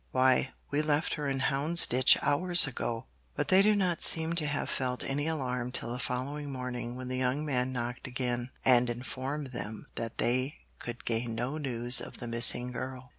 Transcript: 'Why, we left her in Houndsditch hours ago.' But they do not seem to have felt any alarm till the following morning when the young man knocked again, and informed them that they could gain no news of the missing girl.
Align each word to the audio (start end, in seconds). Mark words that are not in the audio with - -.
'Why, 0.13 0.51
we 0.71 0.81
left 0.81 1.13
her 1.13 1.27
in 1.29 1.41
Houndsditch 1.41 2.17
hours 2.23 2.65
ago.' 2.65 3.05
But 3.35 3.49
they 3.49 3.61
do 3.61 3.75
not 3.75 4.01
seem 4.01 4.33
to 4.33 4.47
have 4.47 4.67
felt 4.67 5.03
any 5.03 5.27
alarm 5.27 5.71
till 5.71 5.91
the 5.91 5.99
following 5.99 6.51
morning 6.51 6.95
when 6.95 7.07
the 7.07 7.17
young 7.19 7.45
man 7.45 7.71
knocked 7.71 8.07
again, 8.07 8.49
and 8.65 8.89
informed 8.89 9.51
them 9.53 9.85
that 9.93 10.17
they 10.17 10.57
could 10.79 11.05
gain 11.05 11.35
no 11.35 11.59
news 11.59 12.01
of 12.01 12.17
the 12.17 12.25
missing 12.25 12.71
girl. 12.71 13.09